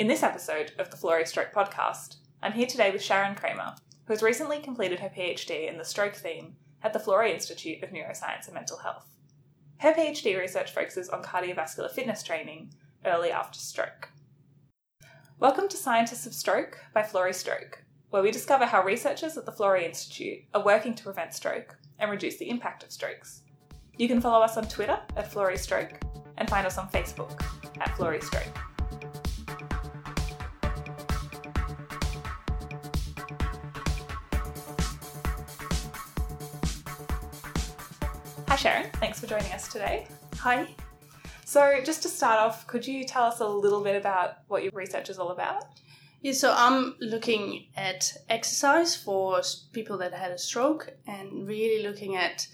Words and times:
In 0.00 0.06
this 0.06 0.22
episode 0.22 0.72
of 0.78 0.90
the 0.90 0.96
Florey 0.96 1.28
Stroke 1.28 1.52
podcast, 1.52 2.16
I'm 2.42 2.52
here 2.52 2.66
today 2.66 2.90
with 2.90 3.02
Sharon 3.02 3.34
Kramer, 3.34 3.74
who 4.06 4.14
has 4.14 4.22
recently 4.22 4.58
completed 4.58 4.98
her 5.00 5.10
PhD 5.14 5.68
in 5.68 5.76
the 5.76 5.84
stroke 5.84 6.14
theme 6.14 6.56
at 6.82 6.94
the 6.94 6.98
Florey 6.98 7.34
Institute 7.34 7.82
of 7.82 7.90
Neuroscience 7.90 8.46
and 8.46 8.54
Mental 8.54 8.78
Health. 8.78 9.04
Her 9.76 9.92
PhD 9.92 10.38
research 10.38 10.70
focuses 10.70 11.10
on 11.10 11.22
cardiovascular 11.22 11.90
fitness 11.90 12.22
training 12.22 12.72
early 13.04 13.30
after 13.30 13.58
stroke. 13.58 14.08
Welcome 15.38 15.68
to 15.68 15.76
Scientists 15.76 16.24
of 16.24 16.32
Stroke 16.32 16.78
by 16.94 17.02
Florey 17.02 17.34
Stroke, 17.34 17.84
where 18.08 18.22
we 18.22 18.30
discover 18.30 18.64
how 18.64 18.82
researchers 18.82 19.36
at 19.36 19.44
the 19.44 19.52
Florey 19.52 19.84
Institute 19.84 20.38
are 20.54 20.64
working 20.64 20.94
to 20.94 21.04
prevent 21.04 21.34
stroke 21.34 21.76
and 21.98 22.10
reduce 22.10 22.38
the 22.38 22.48
impact 22.48 22.82
of 22.82 22.90
strokes. 22.90 23.42
You 23.98 24.08
can 24.08 24.22
follow 24.22 24.42
us 24.42 24.56
on 24.56 24.66
Twitter 24.66 24.98
at 25.18 25.30
Florey 25.30 25.58
Stroke 25.58 26.00
and 26.38 26.48
find 26.48 26.66
us 26.66 26.78
on 26.78 26.88
Facebook 26.88 27.44
at 27.78 27.94
Florey 27.96 28.24
Stroke. 28.24 28.69
Hi 38.50 38.56
Sharon, 38.56 38.90
thanks 38.94 39.20
for 39.20 39.28
joining 39.28 39.52
us 39.52 39.68
today. 39.68 40.08
Hi. 40.38 40.66
So, 41.44 41.80
just 41.84 42.02
to 42.02 42.08
start 42.08 42.40
off, 42.40 42.66
could 42.66 42.84
you 42.84 43.04
tell 43.04 43.22
us 43.22 43.38
a 43.38 43.46
little 43.46 43.80
bit 43.80 43.94
about 43.94 44.38
what 44.48 44.64
your 44.64 44.72
research 44.74 45.08
is 45.08 45.20
all 45.20 45.28
about? 45.28 45.66
Yeah, 46.20 46.32
so 46.32 46.52
I'm 46.52 46.96
looking 46.98 47.66
at 47.76 48.12
exercise 48.28 48.96
for 48.96 49.40
people 49.72 49.98
that 49.98 50.12
had 50.12 50.32
a 50.32 50.38
stroke 50.38 50.92
and 51.06 51.46
really 51.46 51.86
looking 51.86 52.16
at 52.16 52.48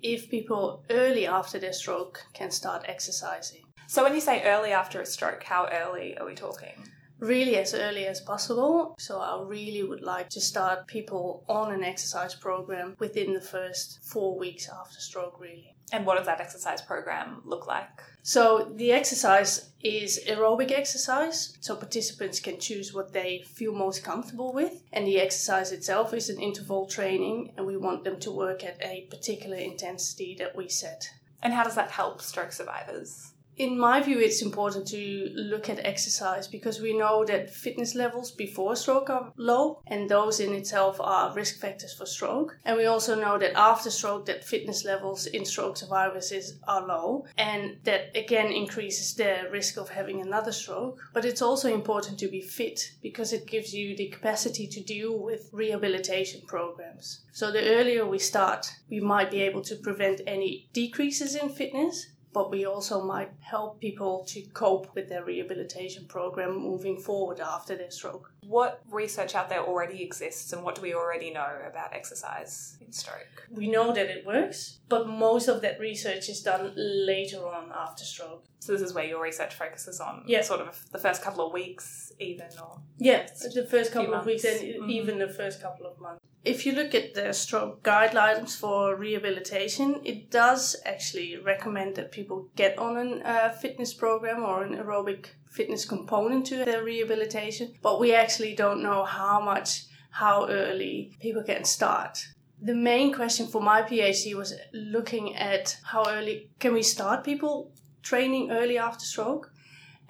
if 0.00 0.30
people 0.30 0.82
early 0.88 1.26
after 1.26 1.58
their 1.58 1.74
stroke 1.74 2.24
can 2.32 2.50
start 2.50 2.86
exercising. 2.88 3.64
So, 3.86 4.04
when 4.04 4.14
you 4.14 4.22
say 4.22 4.42
early 4.44 4.72
after 4.72 5.02
a 5.02 5.04
stroke, 5.04 5.44
how 5.44 5.68
early 5.70 6.16
are 6.16 6.24
we 6.24 6.36
talking? 6.36 6.88
Really 7.20 7.56
as 7.56 7.74
early 7.74 8.06
as 8.06 8.20
possible. 8.20 8.94
So 8.98 9.18
I 9.18 9.42
really 9.42 9.82
would 9.82 10.02
like 10.02 10.28
to 10.30 10.40
start 10.40 10.86
people 10.86 11.44
on 11.48 11.72
an 11.72 11.82
exercise 11.82 12.34
program 12.34 12.94
within 12.98 13.32
the 13.32 13.40
first 13.40 13.98
four 14.02 14.38
weeks 14.38 14.68
after 14.68 15.00
stroke, 15.00 15.40
really. 15.40 15.74
And 15.90 16.04
what 16.04 16.18
does 16.18 16.26
that 16.26 16.40
exercise 16.40 16.82
program 16.82 17.40
look 17.44 17.66
like? 17.66 17.88
So 18.22 18.70
the 18.76 18.92
exercise 18.92 19.70
is 19.82 20.20
aerobic 20.28 20.70
exercise, 20.70 21.56
so 21.60 21.74
participants 21.74 22.40
can 22.40 22.60
choose 22.60 22.92
what 22.92 23.12
they 23.12 23.42
feel 23.46 23.72
most 23.72 24.04
comfortable 24.04 24.52
with. 24.52 24.82
And 24.92 25.06
the 25.06 25.18
exercise 25.18 25.72
itself 25.72 26.12
is 26.12 26.28
an 26.28 26.40
interval 26.40 26.86
training, 26.86 27.54
and 27.56 27.66
we 27.66 27.76
want 27.78 28.04
them 28.04 28.20
to 28.20 28.30
work 28.30 28.62
at 28.62 28.76
a 28.82 29.06
particular 29.10 29.56
intensity 29.56 30.36
that 30.38 30.54
we 30.54 30.68
set. 30.68 31.08
And 31.42 31.54
how 31.54 31.64
does 31.64 31.76
that 31.76 31.90
help 31.90 32.20
stroke 32.20 32.52
survivors? 32.52 33.32
In 33.58 33.76
my 33.76 34.00
view, 34.00 34.20
it's 34.20 34.40
important 34.40 34.86
to 34.88 35.32
look 35.34 35.68
at 35.68 35.84
exercise 35.84 36.46
because 36.46 36.80
we 36.80 36.96
know 36.96 37.24
that 37.24 37.50
fitness 37.50 37.96
levels 37.96 38.30
before 38.30 38.76
stroke 38.76 39.10
are 39.10 39.32
low, 39.36 39.82
and 39.88 40.08
those 40.08 40.38
in 40.38 40.54
itself 40.54 41.00
are 41.00 41.34
risk 41.34 41.58
factors 41.58 41.92
for 41.92 42.06
stroke. 42.06 42.56
And 42.64 42.76
we 42.76 42.86
also 42.86 43.20
know 43.20 43.36
that 43.38 43.58
after 43.58 43.90
stroke, 43.90 44.26
that 44.26 44.44
fitness 44.44 44.84
levels 44.84 45.26
in 45.26 45.44
stroke 45.44 45.76
survivors 45.76 46.30
is, 46.30 46.60
are 46.68 46.86
low, 46.86 47.24
and 47.36 47.78
that 47.82 48.16
again 48.16 48.52
increases 48.52 49.14
the 49.14 49.48
risk 49.50 49.76
of 49.76 49.88
having 49.88 50.20
another 50.20 50.52
stroke. 50.52 51.00
But 51.12 51.24
it's 51.24 51.42
also 51.42 51.68
important 51.68 52.20
to 52.20 52.28
be 52.28 52.40
fit 52.40 52.92
because 53.02 53.32
it 53.32 53.48
gives 53.48 53.74
you 53.74 53.96
the 53.96 54.06
capacity 54.06 54.68
to 54.68 54.80
deal 54.80 55.18
with 55.18 55.50
rehabilitation 55.52 56.42
programs. 56.46 57.24
So 57.32 57.50
the 57.50 57.74
earlier 57.74 58.06
we 58.06 58.20
start, 58.20 58.70
we 58.88 59.00
might 59.00 59.32
be 59.32 59.42
able 59.42 59.62
to 59.62 59.74
prevent 59.74 60.20
any 60.28 60.68
decreases 60.72 61.34
in 61.34 61.48
fitness 61.48 62.06
but 62.32 62.50
we 62.50 62.64
also 62.66 63.02
might 63.02 63.30
help 63.40 63.80
people 63.80 64.24
to 64.28 64.42
cope 64.52 64.94
with 64.94 65.08
their 65.08 65.24
rehabilitation 65.24 66.06
program 66.06 66.56
moving 66.58 66.98
forward 66.98 67.40
after 67.40 67.76
their 67.76 67.90
stroke. 67.90 68.32
What 68.46 68.80
research 68.90 69.34
out 69.34 69.48
there 69.48 69.60
already 69.60 70.02
exists, 70.02 70.52
and 70.52 70.62
what 70.62 70.74
do 70.74 70.82
we 70.82 70.94
already 70.94 71.30
know 71.30 71.58
about 71.68 71.94
exercise 71.94 72.78
in 72.80 72.92
stroke? 72.92 73.46
We 73.50 73.68
know 73.70 73.92
that 73.92 74.06
it 74.10 74.26
works, 74.26 74.80
but 74.88 75.08
most 75.08 75.48
of 75.48 75.60
that 75.62 75.78
research 75.80 76.28
is 76.28 76.42
done 76.42 76.72
later 76.76 77.46
on 77.46 77.70
after 77.74 78.04
stroke. 78.04 78.44
So, 78.60 78.72
this 78.72 78.82
is 78.82 78.92
where 78.92 79.04
your 79.04 79.22
research 79.22 79.54
focuses 79.54 80.00
on 80.00 80.24
Yeah. 80.26 80.42
sort 80.42 80.60
of 80.60 80.84
the 80.90 80.98
first 80.98 81.22
couple 81.22 81.46
of 81.46 81.52
weeks, 81.52 82.12
even, 82.18 82.48
or 82.62 82.80
Yeah, 82.98 83.26
the 83.54 83.66
first 83.70 83.92
couple 83.92 84.14
of 84.14 84.26
weeks 84.26 84.44
months. 84.44 84.60
and 84.62 84.82
Mhm. 84.82 84.90
even 84.90 85.18
the 85.18 85.28
first 85.28 85.60
couple 85.62 85.86
of 85.86 85.98
months. 86.00 86.22
If 86.44 86.64
you 86.64 86.72
look 86.72 86.94
at 86.94 87.14
the 87.14 87.32
stroke 87.32 87.82
guidelines 87.82 88.56
for 88.56 88.94
rehabilitation, 88.94 90.00
it 90.04 90.30
does 90.30 90.76
actually 90.84 91.36
recommend 91.36 91.96
that 91.96 92.12
people 92.12 92.48
get 92.54 92.78
on 92.78 92.96
a 92.96 93.28
uh, 93.28 93.50
fitness 93.50 93.92
program 93.92 94.42
or 94.42 94.62
an 94.62 94.76
aerobic 94.76 95.26
fitness 95.50 95.84
component 95.84 96.46
to 96.46 96.64
their 96.64 96.84
rehabilitation, 96.84 97.74
but 97.82 98.00
we 98.00 98.14
actually 98.14 98.54
don't 98.54 98.82
know 98.82 99.04
how 99.04 99.40
much, 99.40 99.86
how 100.10 100.48
early 100.48 101.16
people 101.20 101.42
can 101.42 101.64
start. 101.64 102.18
The 102.60 102.74
main 102.74 103.12
question 103.12 103.46
for 103.46 103.60
my 103.60 103.82
PhD 103.82 104.34
was 104.34 104.54
looking 104.72 105.36
at 105.36 105.76
how 105.82 106.08
early 106.08 106.50
can 106.58 106.72
we 106.72 106.82
start 106.82 107.24
people 107.24 107.72
training 108.02 108.50
early 108.50 108.78
after 108.78 109.04
stroke 109.04 109.52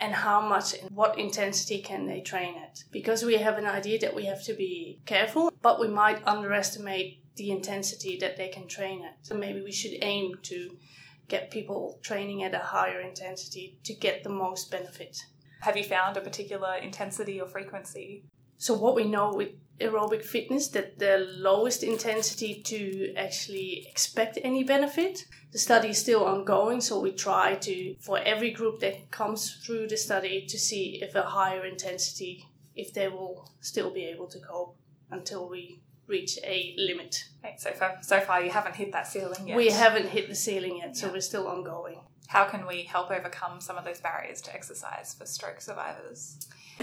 and 0.00 0.14
how 0.14 0.40
much 0.40 0.74
and 0.74 0.90
what 0.90 1.18
intensity 1.18 1.80
can 1.80 2.06
they 2.06 2.20
train 2.20 2.54
at. 2.56 2.84
Because 2.90 3.24
we 3.24 3.36
have 3.36 3.58
an 3.58 3.66
idea 3.66 3.98
that 4.00 4.14
we 4.14 4.26
have 4.26 4.42
to 4.44 4.54
be 4.54 5.00
careful 5.06 5.52
but 5.62 5.80
we 5.80 5.88
might 5.88 6.26
underestimate 6.26 7.22
the 7.36 7.50
intensity 7.50 8.16
that 8.18 8.36
they 8.36 8.48
can 8.48 8.66
train 8.66 9.04
at. 9.04 9.16
So 9.22 9.36
maybe 9.36 9.60
we 9.60 9.72
should 9.72 9.96
aim 10.02 10.34
to 10.42 10.76
get 11.28 11.50
people 11.50 11.98
training 12.02 12.42
at 12.42 12.54
a 12.54 12.58
higher 12.58 13.00
intensity 13.00 13.78
to 13.84 13.94
get 13.94 14.24
the 14.24 14.30
most 14.30 14.70
benefit. 14.70 15.18
Have 15.60 15.76
you 15.76 15.84
found 15.84 16.16
a 16.16 16.20
particular 16.20 16.76
intensity 16.76 17.40
or 17.40 17.46
frequency? 17.46 18.24
So 18.58 18.74
what 18.74 18.94
we 18.94 19.04
know 19.04 19.32
with 19.32 19.48
aerobic 19.80 20.24
fitness 20.24 20.68
that 20.68 20.98
the 20.98 21.18
lowest 21.38 21.82
intensity 21.84 22.60
to 22.64 23.14
actually 23.16 23.86
expect 23.88 24.36
any 24.42 24.64
benefit 24.64 25.24
the 25.52 25.58
study 25.58 25.88
is 25.90 25.98
still 25.98 26.24
ongoing 26.24 26.80
so 26.80 26.98
we 27.00 27.12
try 27.12 27.54
to 27.54 27.94
for 28.00 28.18
every 28.18 28.50
group 28.50 28.80
that 28.80 29.10
comes 29.12 29.54
through 29.64 29.86
the 29.86 29.96
study 29.96 30.44
to 30.46 30.58
see 30.58 30.98
if 31.00 31.14
a 31.14 31.22
higher 31.22 31.64
intensity 31.64 32.44
if 32.74 32.92
they 32.92 33.08
will 33.08 33.48
still 33.60 33.90
be 33.92 34.04
able 34.04 34.26
to 34.26 34.38
cope 34.40 34.76
until 35.10 35.48
we 35.48 35.80
reach 36.08 36.38
a 36.42 36.74
limit 36.78 37.24
Right, 37.44 37.60
so 37.60 37.70
far, 37.72 37.98
so 38.02 38.18
far 38.20 38.42
you 38.42 38.50
haven't 38.50 38.74
hit 38.76 38.90
that 38.92 39.06
ceiling 39.06 39.46
yet. 39.46 39.56
we 39.56 39.68
haven't 39.68 40.08
hit 40.08 40.28
the 40.28 40.34
ceiling 40.34 40.78
yet 40.78 40.96
so 40.96 41.06
Yeah. 41.06 41.12
we're 41.12 41.20
still 41.20 41.46
ongoing 41.46 42.00
How 42.28 42.44
can 42.44 42.66
we 42.66 42.84
help 42.84 43.10
overcome 43.10 43.60
some 43.60 43.76
of 43.76 43.84
those 43.84 44.00
barriers 44.00 44.40
to 44.42 44.54
exercise 44.54 45.14
for 45.18 45.26
stroke 45.26 45.60
survivors? 45.60 46.38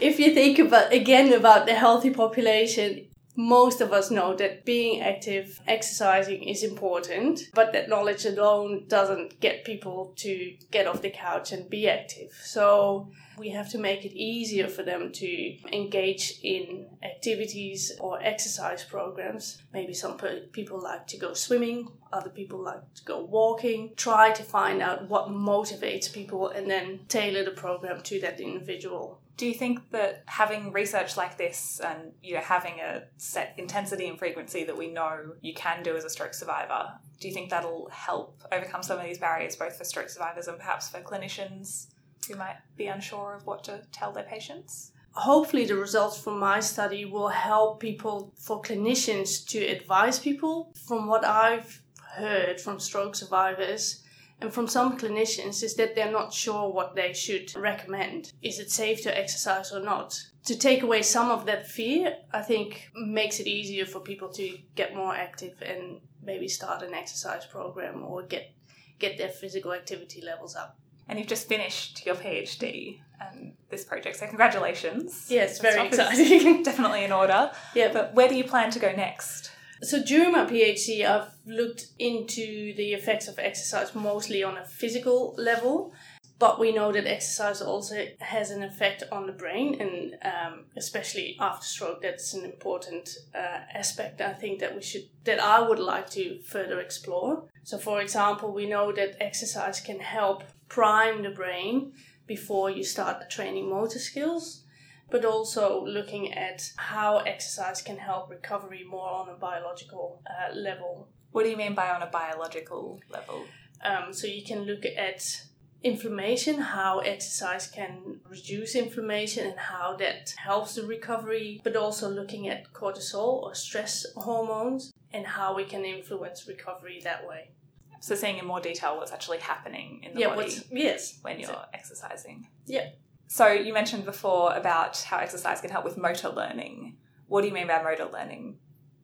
if 0.00 0.20
you 0.20 0.34
think 0.34 0.58
about 0.58 0.92
again 0.92 1.32
about 1.32 1.66
the 1.66 1.74
healthy 1.74 2.10
population 2.10 3.06
most 3.36 3.80
of 3.80 3.92
us 3.92 4.10
know 4.10 4.34
that 4.34 4.64
being 4.64 5.00
active 5.00 5.60
exercising 5.66 6.42
is 6.42 6.62
important 6.62 7.40
but 7.54 7.72
that 7.72 7.88
knowledge 7.88 8.24
alone 8.24 8.84
doesn't 8.88 9.40
get 9.40 9.64
people 9.64 10.12
to 10.16 10.54
get 10.70 10.86
off 10.86 11.02
the 11.02 11.10
couch 11.10 11.52
and 11.52 11.70
be 11.70 11.88
active 11.88 12.30
so 12.44 13.10
we 13.38 13.50
have 13.50 13.68
to 13.70 13.78
make 13.78 14.04
it 14.04 14.12
easier 14.12 14.68
for 14.68 14.82
them 14.82 15.10
to 15.10 15.56
engage 15.72 16.38
in 16.42 16.79
activities 17.02 17.92
or 18.00 18.22
exercise 18.22 18.84
programs. 18.84 19.62
Maybe 19.72 19.94
some 19.94 20.18
people 20.52 20.80
like 20.80 21.06
to 21.08 21.16
go 21.16 21.34
swimming 21.34 21.88
other 22.12 22.30
people 22.30 22.58
like 22.58 22.94
to 22.94 23.04
go 23.04 23.24
walking. 23.24 23.92
Try 23.96 24.32
to 24.32 24.42
find 24.42 24.82
out 24.82 25.08
what 25.08 25.28
motivates 25.28 26.12
people 26.12 26.48
and 26.48 26.70
then 26.70 27.00
tailor 27.08 27.44
the 27.44 27.52
program 27.52 28.02
to 28.02 28.20
that 28.20 28.40
individual. 28.40 29.20
Do 29.36 29.46
you 29.46 29.54
think 29.54 29.90
that 29.92 30.24
having 30.26 30.72
research 30.72 31.16
like 31.16 31.38
this 31.38 31.80
and 31.82 32.12
you 32.22 32.34
know 32.34 32.40
having 32.40 32.80
a 32.80 33.04
set 33.16 33.54
intensity 33.56 34.06
and 34.06 34.18
frequency 34.18 34.64
that 34.64 34.76
we 34.76 34.90
know 34.90 35.32
you 35.40 35.54
can 35.54 35.82
do 35.82 35.96
as 35.96 36.04
a 36.04 36.10
stroke 36.10 36.34
survivor, 36.34 36.92
do 37.20 37.28
you 37.28 37.32
think 37.32 37.48
that'll 37.48 37.88
help 37.90 38.42
overcome 38.52 38.82
some 38.82 38.98
of 38.98 39.04
these 39.04 39.18
barriers 39.18 39.56
both 39.56 39.76
for 39.78 39.84
stroke 39.84 40.10
survivors 40.10 40.48
and 40.48 40.58
perhaps 40.58 40.90
for 40.90 41.00
clinicians 41.00 41.86
who 42.28 42.34
might 42.34 42.56
be 42.76 42.86
unsure 42.86 43.34
of 43.34 43.46
what 43.46 43.64
to 43.64 43.82
tell 43.92 44.12
their 44.12 44.24
patients? 44.24 44.92
Hopefully 45.12 45.64
the 45.64 45.76
results 45.76 46.20
from 46.20 46.38
my 46.38 46.60
study 46.60 47.04
will 47.04 47.28
help 47.28 47.80
people 47.80 48.32
for 48.36 48.62
clinicians 48.62 49.46
to 49.48 49.58
advise 49.58 50.18
people. 50.18 50.72
From 50.86 51.06
what 51.06 51.24
i've 51.24 51.82
heard 52.16 52.60
from 52.60 52.80
stroke 52.80 53.14
survivors 53.14 54.02
and 54.40 54.52
from 54.52 54.66
some 54.66 54.98
clinicians 54.98 55.62
is 55.62 55.74
that 55.76 55.94
they're 55.94 56.10
not 56.10 56.32
sure 56.32 56.72
what 56.72 56.94
they 56.94 57.12
should 57.12 57.54
recommend. 57.54 58.32
Is 58.42 58.58
it 58.58 58.70
safe 58.70 59.02
to 59.02 59.16
exercise 59.16 59.70
or 59.70 59.80
not? 59.80 60.18
To 60.46 60.58
take 60.58 60.82
away 60.82 61.02
some 61.02 61.30
of 61.30 61.44
that 61.46 61.68
fear 61.68 62.16
i 62.32 62.42
think 62.42 62.90
makes 62.94 63.40
it 63.40 63.46
easier 63.46 63.86
for 63.86 64.00
people 64.00 64.30
to 64.30 64.58
get 64.74 64.96
more 64.96 65.14
active 65.14 65.60
and 65.62 66.00
maybe 66.22 66.48
start 66.48 66.82
an 66.82 66.94
exercise 66.94 67.44
program 67.46 68.02
or 68.02 68.22
get 68.22 68.52
get 68.98 69.18
their 69.18 69.28
physical 69.28 69.72
activity 69.72 70.22
levels 70.22 70.56
up 70.56 70.79
And 71.10 71.18
you've 71.18 71.28
just 71.28 71.48
finished 71.48 72.06
your 72.06 72.14
PhD 72.14 73.00
and 73.20 73.54
this 73.68 73.84
project, 73.84 74.16
so 74.16 74.26
congratulations. 74.28 75.26
yeah 75.28 75.42
it's 75.42 75.58
very 75.58 75.88
exciting 75.88 76.62
Definitely 76.70 77.04
in 77.04 77.12
order. 77.12 77.50
yeah 77.74 77.92
But 77.92 78.14
where 78.14 78.28
do 78.28 78.34
you 78.36 78.44
plan 78.44 78.70
to 78.70 78.78
go 78.78 78.92
next? 78.92 79.50
So 79.82 80.02
during 80.02 80.32
my 80.32 80.44
PhD, 80.44 81.04
I've 81.04 81.28
looked 81.46 81.86
into 81.98 82.74
the 82.76 82.92
effects 82.94 83.26
of 83.28 83.38
exercise 83.38 83.94
mostly 83.94 84.42
on 84.44 84.56
a 84.56 84.64
physical 84.64 85.34
level. 85.36 85.92
But 86.38 86.58
we 86.58 86.72
know 86.72 86.90
that 86.92 87.06
exercise 87.06 87.60
also 87.60 88.06
has 88.20 88.50
an 88.50 88.62
effect 88.62 89.02
on 89.12 89.26
the 89.26 89.32
brain, 89.32 89.78
and 89.78 90.16
um, 90.22 90.64
especially 90.74 91.36
after 91.38 91.66
stroke, 91.66 92.00
that's 92.00 92.32
an 92.32 92.46
important 92.46 93.10
uh, 93.34 93.58
aspect. 93.74 94.22
I 94.22 94.32
think 94.32 94.60
that 94.60 94.74
we 94.74 94.80
should, 94.80 95.02
that 95.24 95.38
I 95.38 95.60
would 95.60 95.78
like 95.78 96.08
to 96.10 96.38
further 96.40 96.80
explore. 96.80 97.44
So, 97.64 97.76
for 97.76 98.00
example, 98.00 98.54
we 98.54 98.66
know 98.66 98.90
that 98.92 99.22
exercise 99.22 99.82
can 99.82 100.00
help 100.00 100.44
prime 100.70 101.22
the 101.22 101.30
brain 101.30 101.92
before 102.26 102.70
you 102.70 102.82
start 102.82 103.28
training 103.28 103.68
motor 103.68 103.98
skills, 103.98 104.64
but 105.10 105.24
also 105.24 105.84
looking 105.84 106.32
at 106.32 106.70
how 106.76 107.18
exercise 107.18 107.82
can 107.82 107.98
help 107.98 108.30
recovery 108.30 108.84
more 108.88 109.10
on 109.10 109.28
a 109.28 109.34
biological 109.34 110.22
uh, 110.30 110.54
level. 110.54 111.08
What 111.32 111.42
do 111.42 111.50
you 111.50 111.56
mean 111.56 111.74
by 111.74 111.90
on 111.90 112.02
a 112.02 112.06
biological 112.06 113.00
level? 113.10 113.44
Um, 113.82 114.12
so 114.12 114.26
you 114.26 114.44
can 114.44 114.62
look 114.62 114.84
at 114.86 115.42
inflammation, 115.82 116.60
how 116.60 117.00
exercise 117.00 117.66
can 117.66 118.20
reduce 118.28 118.74
inflammation 118.76 119.46
and 119.46 119.58
how 119.58 119.96
that 119.96 120.34
helps 120.36 120.76
the 120.76 120.86
recovery, 120.86 121.60
but 121.64 121.74
also 121.74 122.08
looking 122.08 122.48
at 122.48 122.72
cortisol 122.72 123.42
or 123.42 123.54
stress 123.54 124.06
hormones 124.16 124.92
and 125.12 125.26
how 125.26 125.54
we 125.56 125.64
can 125.64 125.84
influence 125.84 126.46
recovery 126.46 127.00
that 127.02 127.26
way. 127.26 127.50
So, 128.00 128.14
seeing 128.14 128.38
in 128.38 128.46
more 128.46 128.60
detail 128.60 128.96
what's 128.96 129.12
actually 129.12 129.38
happening 129.38 130.02
in 130.02 130.14
the 130.14 130.20
yeah, 130.20 130.34
body 130.34 130.56
yes, 130.72 131.18
when 131.22 131.38
you're 131.38 131.66
exercising. 131.74 132.48
Yeah. 132.66 132.88
So, 133.28 133.48
you 133.48 133.72
mentioned 133.72 134.04
before 134.04 134.54
about 134.54 134.98
how 135.02 135.18
exercise 135.18 135.60
can 135.60 135.70
help 135.70 135.84
with 135.84 135.96
motor 135.98 136.30
learning. 136.30 136.96
What 137.28 137.42
do 137.42 137.48
you 137.48 137.54
mean 137.54 137.68
by 137.68 137.82
motor 137.82 138.08
learning? 138.10 138.58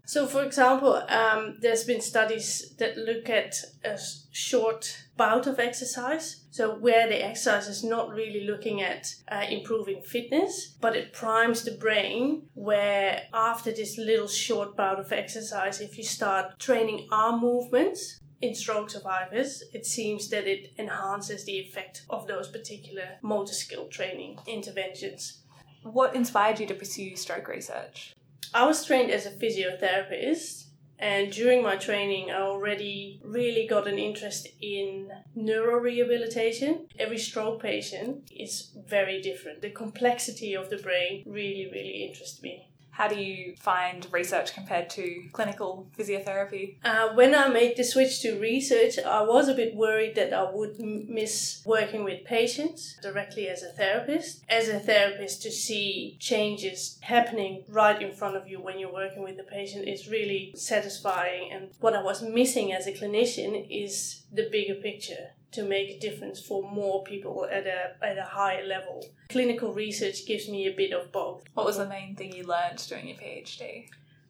So, 0.06 0.28
for 0.28 0.44
example, 0.44 1.02
um, 1.08 1.58
there's 1.60 1.82
been 1.82 2.00
studies 2.00 2.75
that 2.78 2.96
look 2.96 3.28
at 3.28 3.56
a 3.84 3.98
short 4.31 5.04
bout 5.16 5.48
of 5.48 5.58
exercise. 5.58 6.44
So, 6.52 6.76
where 6.76 7.08
the 7.08 7.25
exercise 7.25 7.66
is 7.66 7.82
not 7.82 8.10
really 8.10 8.46
looking 8.46 8.82
at 8.82 9.12
uh, 9.28 9.46
improving 9.50 10.02
fitness, 10.02 10.76
but 10.81 10.94
it 10.94 11.12
primes 11.12 11.64
the 11.64 11.72
brain. 11.72 12.43
Where 12.54 13.22
after 13.34 13.72
this 13.72 13.98
little 13.98 14.28
short 14.28 14.76
bout 14.76 15.00
of 15.00 15.12
exercise, 15.12 15.81
if 15.81 15.98
you 15.98 16.04
start 16.04 16.60
training 16.60 17.08
arm 17.10 17.40
movements, 17.40 18.20
in 18.41 18.55
stroke 18.55 18.91
survivors, 18.91 19.62
it 19.73 19.87
seems 19.87 20.29
that 20.29 20.47
it 20.47 20.73
enhances 20.79 21.44
the 21.44 21.59
effect 21.59 22.03
of 22.11 22.27
those 22.27 22.49
particular 22.49 23.19
motor 23.23 23.55
skill 23.55 23.87
training 23.88 24.38
interventions. 24.47 25.41
What 25.83 26.15
inspired 26.15 26.61
you 26.61 26.67
to 26.67 26.75
pursue 26.75 27.17
stroke 27.17 27.49
research? 27.49 28.15
I 28.53 28.67
was 28.67 28.85
trained 28.85 29.11
as 29.11 29.27
a 29.27 29.31
physiotherapist, 29.31 30.65
and 30.99 31.31
during 31.31 31.62
my 31.62 31.77
training, 31.77 32.31
I 32.31 32.41
already 32.41 33.21
really 33.23 33.67
got 33.67 33.87
an 33.87 33.99
interest 33.99 34.49
in 34.61 35.12
neurorehabilitation. 35.37 36.87
Every 36.99 37.19
stroke 37.19 37.61
patient 37.62 38.31
is 38.35 38.71
very 38.87 39.21
different. 39.21 39.61
The 39.61 39.71
complexity 39.71 40.55
of 40.55 40.71
the 40.71 40.79
brain 40.79 41.23
really, 41.27 41.69
really 41.71 42.06
interests 42.06 42.43
me. 42.43 42.71
How 42.96 43.08
do 43.08 43.20
you 43.20 43.54
find 43.56 44.06
research 44.10 44.54
compared 44.54 44.88
to 44.90 45.28
clinical 45.31 45.87
physiotherapy? 45.98 46.76
Uh, 46.82 47.10
when 47.12 47.34
I 47.34 47.48
made 47.48 47.76
the 47.76 47.84
switch 47.84 48.22
to 48.22 48.40
research, 48.40 48.98
I 48.98 49.20
was 49.20 49.48
a 49.48 49.54
bit 49.54 49.75
worried 49.76 50.14
that 50.14 50.32
I 50.32 50.50
would 50.50 50.81
miss 50.81 51.60
working 51.66 52.04
with 52.04 52.25
patients 52.25 52.96
directly 53.02 53.48
as 53.48 53.62
a 53.62 53.69
therapist. 53.69 54.44
As 54.48 54.70
a 54.70 54.81
therapist, 54.81 55.43
to 55.43 55.50
see 55.50 56.16
changes 56.19 56.98
happening 57.02 57.64
right 57.69 58.00
in 58.00 58.12
front 58.12 58.34
of 58.34 58.48
you 58.48 58.62
when 58.62 58.78
you're 58.78 58.93
working 58.93 59.22
with 59.22 59.37
the 59.37 59.43
patient 59.43 59.87
is 59.87 60.08
really 60.08 60.54
satisfying. 60.56 61.52
And 61.52 61.69
what 61.81 61.94
I 61.94 62.02
was 62.02 62.22
missing 62.22 62.72
as 62.72 62.87
a 62.87 62.93
clinician 62.93 63.66
is 63.69 64.22
the 64.32 64.48
bigger 64.50 64.76
picture 64.76 65.36
to 65.52 65.62
make 65.62 65.90
a 65.90 65.98
difference 65.98 66.40
for 66.40 66.70
more 66.70 67.02
people 67.04 67.46
at 67.50 67.66
a 67.66 68.04
at 68.04 68.19
a 68.19 68.25
higher 68.25 68.66
level. 68.66 69.04
Clinical 69.28 69.72
research 69.72 70.26
gives 70.26 70.48
me 70.48 70.66
a 70.66 70.72
bit 70.72 70.93
of 70.93 71.12
both. 71.12 71.44
What 71.54 71.66
was 71.66 71.78
the 71.78 71.88
main 71.88 72.16
thing 72.16 72.32
you 72.32 72.44
learned 72.44 72.78
during 72.88 73.08
your 73.08 73.16
PhD? 73.16 73.87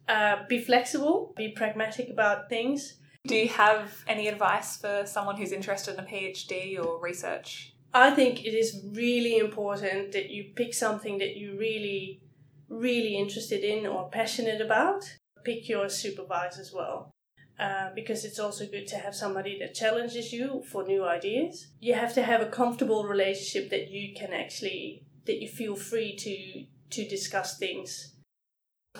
Uh, 0.08 0.36
be 0.48 0.60
flexible, 0.60 1.34
be 1.36 1.48
pragmatic 1.48 2.10
about 2.10 2.48
things. 2.48 2.98
Do 3.26 3.34
you 3.34 3.48
have 3.48 4.04
any 4.06 4.28
advice 4.28 4.76
for 4.76 5.04
someone 5.04 5.36
who's 5.36 5.50
interested 5.50 5.94
in 5.94 6.00
a 6.00 6.06
PhD 6.06 6.78
or 6.78 7.00
research? 7.00 7.74
I 7.92 8.10
think 8.10 8.44
it 8.44 8.54
is 8.54 8.84
really 8.92 9.38
important 9.38 10.12
that 10.12 10.30
you 10.30 10.52
pick 10.54 10.74
something 10.74 11.18
that 11.18 11.36
you 11.36 11.58
really, 11.58 12.20
really 12.68 13.16
interested 13.16 13.64
in 13.64 13.86
or 13.86 14.10
passionate 14.10 14.60
about. 14.60 15.02
Pick 15.44 15.68
your 15.68 15.88
supervisor 15.88 16.60
as 16.60 16.72
well. 16.72 17.10
Uh, 17.58 17.88
because 17.94 18.26
it's 18.26 18.38
also 18.38 18.66
good 18.66 18.86
to 18.86 18.96
have 18.96 19.14
somebody 19.14 19.58
that 19.58 19.74
challenges 19.74 20.30
you 20.30 20.62
for 20.70 20.84
new 20.84 21.02
ideas. 21.02 21.68
You 21.80 21.94
have 21.94 22.12
to 22.14 22.22
have 22.22 22.42
a 22.42 22.46
comfortable 22.46 23.04
relationship 23.04 23.70
that 23.70 23.90
you 23.90 24.14
can 24.14 24.34
actually 24.34 25.06
that 25.24 25.40
you 25.40 25.48
feel 25.48 25.74
free 25.74 26.14
to 26.16 26.66
to 26.90 27.08
discuss 27.08 27.58
things. 27.58 28.12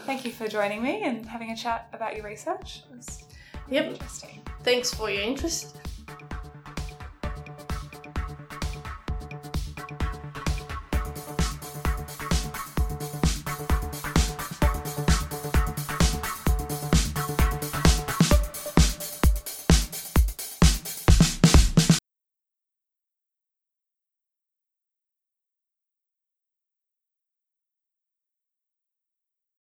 Thank 0.05 0.25
you 0.25 0.32
for 0.32 0.49
joining 0.49 0.82
me 0.82 1.03
and 1.03 1.26
having 1.26 1.50
a 1.50 1.56
chat 1.56 1.88
about 1.93 2.17
your 2.17 2.25
research. 2.25 2.82
It 2.91 2.97
was 2.97 3.25
yep. 3.69 3.93
interesting. 3.93 4.41
Thanks 4.62 4.93
for 4.93 5.11
your 5.11 5.23
interest. 5.23 5.76